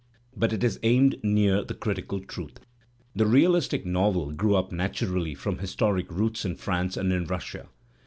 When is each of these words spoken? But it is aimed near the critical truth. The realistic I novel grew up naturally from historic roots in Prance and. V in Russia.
But 0.35 0.51
it 0.51 0.63
is 0.63 0.79
aimed 0.81 1.17
near 1.23 1.63
the 1.63 1.75
critical 1.75 2.21
truth. 2.21 2.59
The 3.15 3.27
realistic 3.27 3.83
I 3.85 3.89
novel 3.91 4.31
grew 4.31 4.55
up 4.55 4.71
naturally 4.71 5.35
from 5.35 5.59
historic 5.59 6.11
roots 6.11 6.43
in 6.43 6.55
Prance 6.55 6.97
and. 6.97 7.09
V 7.09 7.17
in 7.17 7.25
Russia. 7.25 7.69